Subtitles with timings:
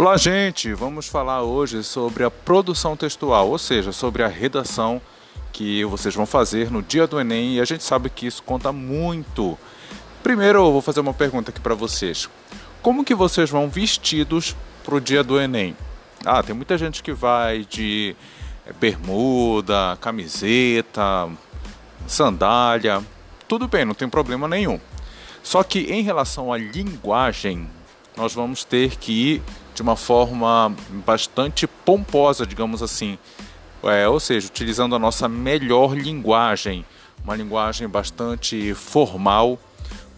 [0.00, 0.72] Olá, gente!
[0.72, 4.98] Vamos falar hoje sobre a produção textual, ou seja, sobre a redação
[5.52, 8.72] que vocês vão fazer no dia do Enem e a gente sabe que isso conta
[8.72, 9.58] muito.
[10.22, 12.30] Primeiro, eu vou fazer uma pergunta aqui para vocês:
[12.80, 15.76] como que vocês vão vestidos para o dia do Enem?
[16.24, 18.16] Ah, tem muita gente que vai de
[18.64, 21.28] eh, bermuda, camiseta,
[22.06, 23.04] sandália.
[23.46, 24.80] Tudo bem, não tem problema nenhum.
[25.42, 27.68] Só que em relação à linguagem,
[28.16, 29.42] nós vamos ter que
[29.80, 30.76] de uma forma
[31.06, 33.18] bastante pomposa, digamos assim.
[33.82, 36.84] É, ou seja, utilizando a nossa melhor linguagem,
[37.24, 39.58] uma linguagem bastante formal,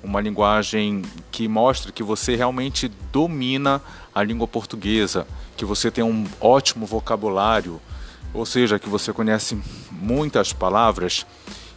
[0.03, 3.81] uma linguagem que mostra que você realmente domina
[4.13, 7.81] a língua portuguesa, que você tem um ótimo vocabulário,
[8.35, 9.57] ou seja, que você conhece
[9.93, 11.25] muitas palavras.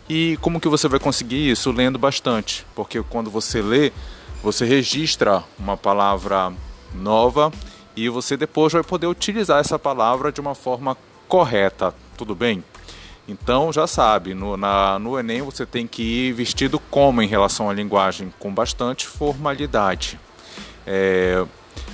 [0.09, 1.71] E como que você vai conseguir isso?
[1.71, 3.91] Lendo bastante, porque quando você lê,
[4.41, 6.51] você registra uma palavra
[6.95, 7.51] nova
[7.95, 12.63] e você depois vai poder utilizar essa palavra de uma forma correta, tudo bem?
[13.27, 17.69] Então já sabe, no, na, no Enem você tem que ir vestido como em relação
[17.69, 20.19] à linguagem, com bastante formalidade.
[20.85, 21.43] É,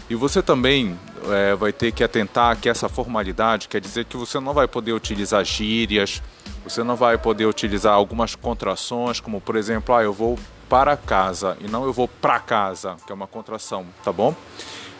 [0.09, 4.39] e você também é, vai ter que atentar que essa formalidade quer dizer que você
[4.39, 6.21] não vai poder utilizar gírias,
[6.65, 11.57] você não vai poder utilizar algumas contrações, como por exemplo, ah, eu vou para casa
[11.61, 14.35] e não eu vou para casa, que é uma contração, tá bom?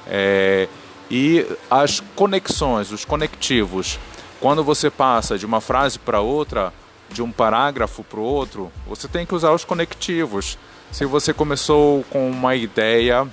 [0.08, 0.68] É,
[1.12, 4.00] e as conexões, os conectivos.
[4.40, 6.74] Quando você passa de uma frase para outra,
[7.10, 10.58] de um parágrafo para o outro, você tem que usar os conectivos.
[10.90, 13.28] Se você começou com uma ideia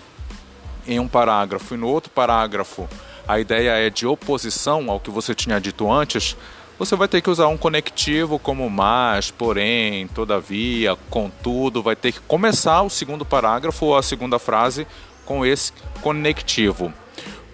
[0.89, 2.89] em um parágrafo e no outro parágrafo
[3.29, 6.37] a ideia é de oposição ao que você tinha dito antes,
[6.79, 12.20] você vai ter que usar um conectivo como mas, porém, todavia, contudo, vai ter que
[12.20, 14.87] começar o segundo parágrafo ou a segunda frase
[15.25, 16.92] com esse conectivo.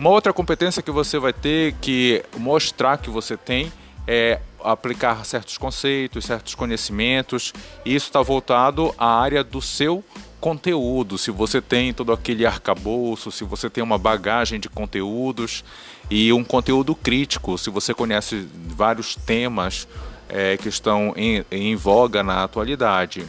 [0.04, 3.72] Uma outra competência que você vai ter que mostrar que você tem
[4.06, 7.54] é aplicar certos conceitos, certos conhecimentos,
[7.86, 10.04] e isso está voltado à área do seu
[10.38, 11.16] conteúdo.
[11.16, 15.64] Se você tem todo aquele arcabouço, se você tem uma bagagem de conteúdos
[16.10, 19.88] e um conteúdo crítico, se você conhece vários temas
[20.28, 23.24] é, que estão em, em voga na atualidade.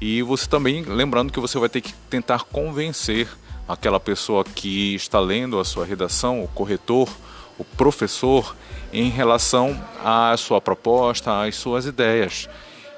[0.00, 3.28] E você também, lembrando que você vai ter que tentar convencer
[3.68, 7.08] aquela pessoa que está lendo a sua redação, o corretor,
[7.58, 8.56] o professor,
[8.92, 12.48] em relação à sua proposta, às suas ideias.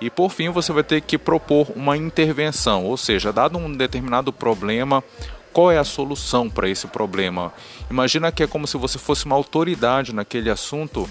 [0.01, 4.33] E por fim, você vai ter que propor uma intervenção, ou seja, dado um determinado
[4.33, 5.03] problema,
[5.53, 7.53] qual é a solução para esse problema?
[7.91, 11.09] Imagina que é como se você fosse uma autoridade naquele assunto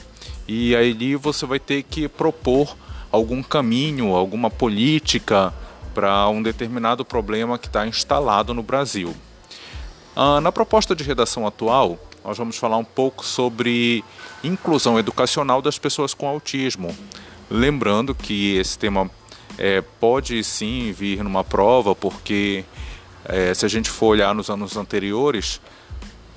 [0.48, 2.76] e aí você vai ter que propor
[3.12, 5.54] algum caminho, alguma política
[5.94, 9.14] para um determinado problema que está instalado no Brasil.
[10.22, 14.04] Ah, na proposta de redação atual, nós vamos falar um pouco sobre
[14.44, 16.94] inclusão educacional das pessoas com autismo.
[17.50, 19.10] Lembrando que esse tema
[19.58, 22.66] é, pode sim vir numa prova, porque
[23.24, 25.62] é, se a gente for olhar nos anos anteriores,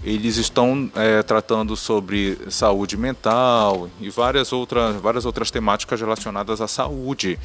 [0.04, 6.69] eles estão é, tratando sobre saúde mental e várias outras, várias outras temáticas relacionadas à
[6.69, 7.37] saúde.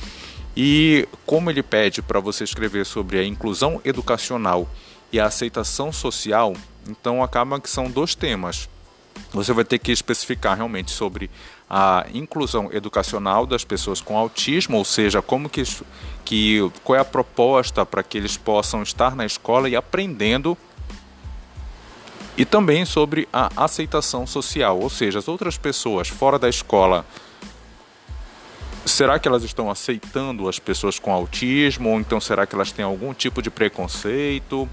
[0.55, 4.69] E como ele pede para você escrever sobre a inclusão educacional
[5.11, 6.53] e a aceitação social,
[6.87, 8.69] então acaba que são dois temas.
[9.31, 11.29] Você vai ter que especificar realmente sobre
[11.69, 15.63] a inclusão educacional das pessoas com autismo, ou seja, como que,
[16.23, 20.57] que qual é a proposta para que eles possam estar na escola e aprendendo
[22.37, 27.05] e também sobre a aceitação social, ou seja, as outras pessoas fora da escola
[28.85, 32.85] será que elas estão aceitando as pessoas com autismo ou então será que elas têm
[32.85, 34.67] algum tipo de preconceito?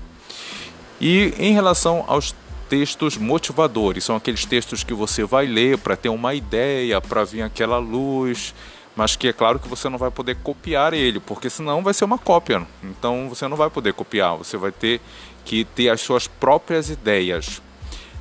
[1.04, 2.34] E em relação aos
[2.66, 7.42] textos motivadores, são aqueles textos que você vai ler para ter uma ideia, para vir
[7.42, 8.54] aquela luz,
[8.97, 12.06] mas que é claro que você não vai poder copiar ele, porque senão vai ser
[12.06, 12.67] uma cópia.
[12.82, 14.99] Então você não vai poder copiar, você vai ter
[15.44, 17.61] que ter as suas próprias ideias.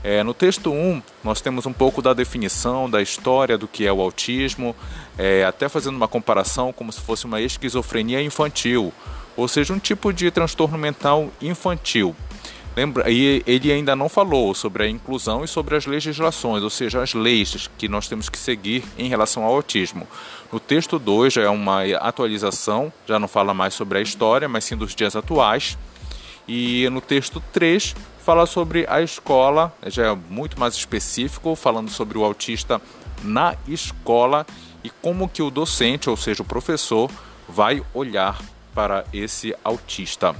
[0.04, 3.94] É, no texto 1, nós temos um pouco da definição, da história do que é
[3.94, 4.76] o autismo,
[5.18, 8.92] é, até fazendo uma comparação como se fosse uma esquizofrenia infantil,
[9.38, 12.14] ou seja, um tipo de transtorno mental infantil.
[12.76, 17.04] Lembra, e ele ainda não falou sobre a inclusão e sobre as legislações, ou seja,
[17.04, 20.08] as leis que nós temos que seguir em relação ao autismo.
[20.52, 24.64] No texto 2 já é uma atualização, já não fala mais sobre a história, mas
[24.64, 25.78] sim dos dias atuais.
[26.48, 32.18] E no texto 3 fala sobre a escola, já é muito mais específico, falando sobre
[32.18, 32.82] o autista
[33.22, 34.48] na escola
[34.84, 37.10] e como que o docente, ou seja, o professor,
[37.48, 38.42] vai olhar
[38.74, 40.36] para esse autista.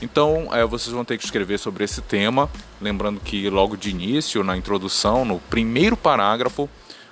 [0.00, 2.50] Então, é, vocês vão ter que escrever sobre esse tema,
[2.80, 6.68] lembrando que logo de início, na introdução, no primeiro parágrafo,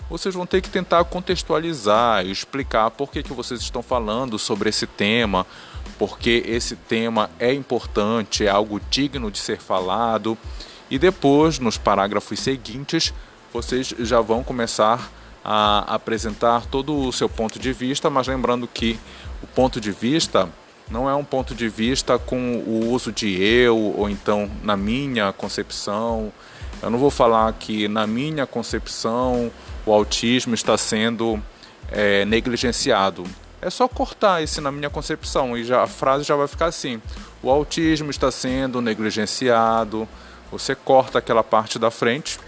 [0.09, 4.69] vocês vão ter que tentar contextualizar e explicar por que, que vocês estão falando sobre
[4.69, 5.47] esse tema,
[5.99, 10.37] porque esse tema é importante, é algo digno de ser falado.
[10.91, 13.15] E depois, nos parágrafos seguintes,
[13.53, 15.11] vocês já vão começar
[15.43, 18.99] a apresentar todo o seu ponto de vista, mas lembrando que
[19.43, 20.49] o ponto de vista
[20.91, 25.33] não é um ponto de vista com o uso de eu ou então na minha
[25.33, 26.33] concepção.
[26.83, 29.51] Eu não vou falar que na minha concepção
[29.87, 31.43] o autismo está sendo
[31.91, 33.25] é, negligenciado.
[33.63, 37.01] É só cortar esse na minha concepção e já, a frase já vai ficar assim:
[37.43, 40.07] o autismo está sendo negligenciado.
[40.53, 42.39] Você corta aquela parte da frente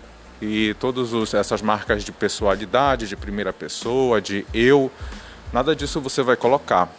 [0.40, 4.92] e todas essas marcas de pessoalidade, de primeira pessoa, de eu,
[5.52, 6.90] nada disso você vai colocar.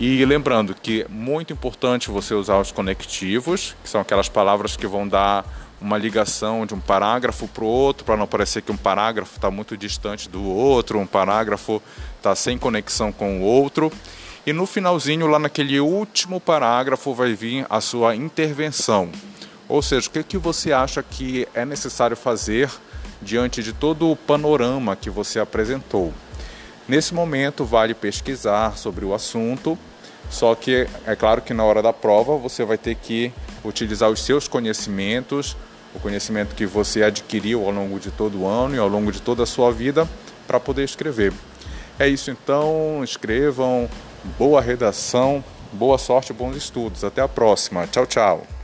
[0.00, 4.86] E lembrando que é muito importante você usar os conectivos, que são aquelas palavras que
[4.86, 5.44] vão dar
[5.78, 9.50] uma ligação de um parágrafo para o outro, para não parecer que um parágrafo está
[9.50, 11.82] muito distante do outro, um parágrafo
[12.16, 13.92] está sem conexão com o outro.
[14.46, 19.10] E no finalzinho, lá naquele último parágrafo, vai vir a sua intervenção.
[19.68, 22.70] Ou seja, o que, que você acha que é necessário fazer
[23.20, 26.10] diante de todo o panorama que você apresentou.
[26.88, 29.78] Nesse momento, vale pesquisar sobre o assunto
[30.30, 33.32] só que é claro que na hora da prova você vai ter que
[33.64, 35.56] utilizar os seus conhecimentos,
[35.94, 39.20] o conhecimento que você adquiriu ao longo de todo o ano e ao longo de
[39.20, 40.08] toda a sua vida
[40.46, 41.32] para poder escrever.
[41.98, 43.88] É isso então, escrevam,
[44.38, 47.04] boa redação, boa sorte, bons estudos.
[47.04, 47.86] Até a próxima.
[47.86, 48.59] Tchau, tchau.